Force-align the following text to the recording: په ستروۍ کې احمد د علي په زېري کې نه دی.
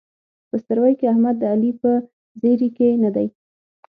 په 0.49 0.55
ستروۍ 0.61 0.93
کې 0.99 1.05
احمد 1.13 1.35
د 1.39 1.43
علي 1.53 1.71
په 1.81 1.91
زېري 2.41 2.69
کې 2.77 2.87
نه 3.03 3.09
دی. 3.15 3.27